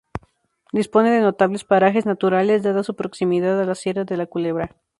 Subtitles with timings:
[0.73, 4.75] Dispone de notables parajes naturales, dada su proximidad a la Sierra de la Culebra.